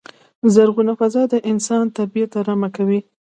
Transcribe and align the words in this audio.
زرغونه 0.53 0.93
فضا 0.99 1.23
د 1.33 1.35
انسان 1.51 1.83
طبیعت 1.97 2.31
ارامه 2.41 2.69
کوی. 2.75 2.99